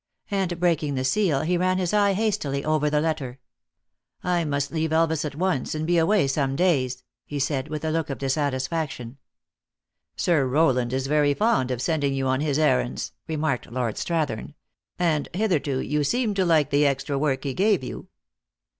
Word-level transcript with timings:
And 0.31 0.59
breaking 0.59 0.95
the 0.95 1.03
seal, 1.03 1.41
he 1.41 1.57
ran 1.57 1.77
his 1.77 1.93
eye 1.93 2.13
hastily 2.13 2.65
over 2.65 2.89
the 2.89 2.99
letter." 3.01 3.37
I 4.33 4.43
must 4.45 4.71
leave 4.71 4.89
Elvas 4.91 5.23
at 5.25 5.35
once, 5.35 5.75
and 5.75 5.85
be 5.85 5.99
away 5.99 6.25
some 6.25 6.55
days," 6.55 7.03
he 7.23 7.37
said, 7.37 7.67
with 7.67 7.85
a 7.85 7.91
look 7.91 8.09
of 8.09 8.17
dis 8.17 8.33
satisfaction." 8.33 9.19
Sir 10.15 10.47
Rowland 10.47 10.91
is 10.91 11.05
very 11.05 11.35
fond 11.35 11.69
of 11.69 11.83
sending 11.83 12.15
you 12.15 12.25
on 12.25 12.41
his 12.41 12.57
errands," 12.57 13.11
remarked 13.27 13.71
Lord 13.71 13.93
Strathern." 13.93 14.55
And, 14.97 15.29
hitherto 15.35 15.79
you 15.81 16.03
seemed 16.03 16.35
to 16.37 16.45
like 16.45 16.71
the 16.71 16.87
extra 16.87 17.19
work 17.19 17.43
he 17.43 17.53
gave 17.53 17.83
you." 17.83 18.07